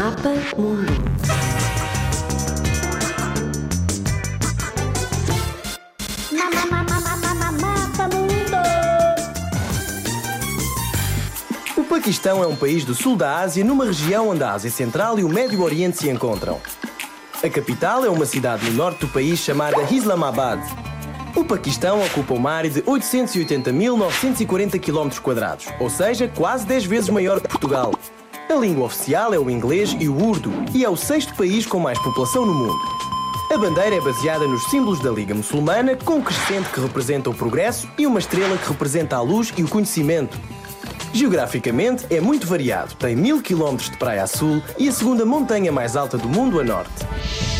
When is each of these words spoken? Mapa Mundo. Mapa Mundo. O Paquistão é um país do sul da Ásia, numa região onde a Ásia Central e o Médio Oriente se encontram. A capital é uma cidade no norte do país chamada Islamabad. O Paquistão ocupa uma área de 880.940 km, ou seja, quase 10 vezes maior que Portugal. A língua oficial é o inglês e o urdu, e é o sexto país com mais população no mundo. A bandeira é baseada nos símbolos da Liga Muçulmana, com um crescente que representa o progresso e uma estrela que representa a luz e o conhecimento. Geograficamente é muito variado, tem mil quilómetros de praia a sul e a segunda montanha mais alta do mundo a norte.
Mapa 0.00 0.30
Mundo. 0.56 0.78
Mapa 7.58 8.08
Mundo. 8.08 8.56
O 11.76 11.84
Paquistão 11.84 12.42
é 12.42 12.46
um 12.46 12.56
país 12.56 12.84
do 12.84 12.94
sul 12.94 13.16
da 13.16 13.38
Ásia, 13.38 13.64
numa 13.64 13.86
região 13.86 14.28
onde 14.28 14.42
a 14.42 14.52
Ásia 14.52 14.70
Central 14.70 15.18
e 15.18 15.24
o 15.24 15.28
Médio 15.28 15.62
Oriente 15.62 15.98
se 15.98 16.10
encontram. 16.10 16.60
A 17.42 17.48
capital 17.48 18.04
é 18.04 18.10
uma 18.10 18.26
cidade 18.26 18.68
no 18.70 18.76
norte 18.76 19.00
do 19.00 19.08
país 19.08 19.38
chamada 19.38 19.82
Islamabad. 19.90 20.60
O 21.40 21.44
Paquistão 21.44 22.04
ocupa 22.04 22.34
uma 22.34 22.52
área 22.52 22.68
de 22.68 22.82
880.940 22.82 24.78
km, 24.78 25.08
ou 25.80 25.88
seja, 25.88 26.28
quase 26.28 26.66
10 26.66 26.84
vezes 26.84 27.08
maior 27.08 27.40
que 27.40 27.48
Portugal. 27.48 27.94
A 28.50 28.54
língua 28.54 28.84
oficial 28.84 29.32
é 29.32 29.38
o 29.38 29.48
inglês 29.48 29.96
e 29.98 30.06
o 30.06 30.14
urdu, 30.14 30.52
e 30.74 30.84
é 30.84 30.88
o 30.90 30.96
sexto 30.96 31.34
país 31.34 31.64
com 31.64 31.80
mais 31.80 31.98
população 31.98 32.44
no 32.44 32.52
mundo. 32.52 32.78
A 33.50 33.56
bandeira 33.56 33.96
é 33.96 34.00
baseada 34.02 34.46
nos 34.46 34.64
símbolos 34.64 35.00
da 35.00 35.10
Liga 35.10 35.34
Muçulmana, 35.34 35.96
com 35.96 36.16
um 36.16 36.22
crescente 36.22 36.68
que 36.68 36.78
representa 36.78 37.30
o 37.30 37.34
progresso 37.34 37.88
e 37.96 38.06
uma 38.06 38.18
estrela 38.18 38.58
que 38.58 38.68
representa 38.68 39.16
a 39.16 39.22
luz 39.22 39.50
e 39.56 39.64
o 39.64 39.68
conhecimento. 39.68 40.38
Geograficamente 41.10 42.04
é 42.10 42.20
muito 42.20 42.46
variado, 42.46 42.94
tem 42.96 43.16
mil 43.16 43.40
quilómetros 43.40 43.88
de 43.88 43.96
praia 43.96 44.24
a 44.24 44.26
sul 44.26 44.62
e 44.76 44.90
a 44.90 44.92
segunda 44.92 45.24
montanha 45.24 45.72
mais 45.72 45.96
alta 45.96 46.18
do 46.18 46.28
mundo 46.28 46.60
a 46.60 46.64
norte. 46.64 47.59